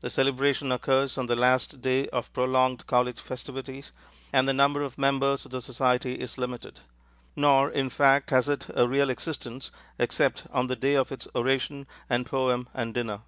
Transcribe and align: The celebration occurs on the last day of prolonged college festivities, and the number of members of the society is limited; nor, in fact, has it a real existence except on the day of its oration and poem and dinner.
The 0.00 0.08
celebration 0.08 0.72
occurs 0.72 1.18
on 1.18 1.26
the 1.26 1.36
last 1.36 1.82
day 1.82 2.08
of 2.08 2.32
prolonged 2.32 2.86
college 2.86 3.20
festivities, 3.20 3.92
and 4.32 4.48
the 4.48 4.54
number 4.54 4.80
of 4.82 4.96
members 4.96 5.44
of 5.44 5.50
the 5.50 5.60
society 5.60 6.14
is 6.14 6.38
limited; 6.38 6.80
nor, 7.36 7.70
in 7.70 7.90
fact, 7.90 8.30
has 8.30 8.48
it 8.48 8.66
a 8.74 8.88
real 8.88 9.10
existence 9.10 9.70
except 9.98 10.44
on 10.54 10.68
the 10.68 10.76
day 10.76 10.94
of 10.94 11.12
its 11.12 11.28
oration 11.34 11.86
and 12.08 12.24
poem 12.24 12.70
and 12.72 12.94
dinner. 12.94 13.20